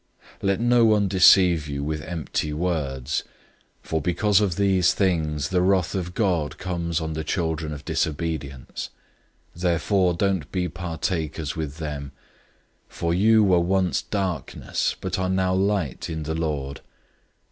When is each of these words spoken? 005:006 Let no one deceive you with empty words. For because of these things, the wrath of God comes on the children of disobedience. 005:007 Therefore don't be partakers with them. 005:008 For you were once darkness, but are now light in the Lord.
005:006 0.37 0.37
Let 0.41 0.59
no 0.59 0.83
one 0.85 1.07
deceive 1.07 1.67
you 1.67 1.83
with 1.83 2.01
empty 2.01 2.51
words. 2.53 3.23
For 3.83 4.01
because 4.01 4.41
of 4.41 4.55
these 4.55 4.95
things, 4.95 5.49
the 5.49 5.61
wrath 5.61 5.93
of 5.93 6.15
God 6.15 6.57
comes 6.57 6.99
on 6.99 7.13
the 7.13 7.23
children 7.23 7.71
of 7.71 7.85
disobedience. 7.85 8.89
005:007 9.53 9.61
Therefore 9.61 10.13
don't 10.15 10.51
be 10.51 10.67
partakers 10.67 11.55
with 11.55 11.77
them. 11.77 12.11
005:008 12.89 12.95
For 12.97 13.13
you 13.13 13.43
were 13.43 13.59
once 13.59 14.01
darkness, 14.01 14.95
but 14.99 15.19
are 15.19 15.29
now 15.29 15.53
light 15.53 16.09
in 16.09 16.23
the 16.23 16.33
Lord. 16.33 16.81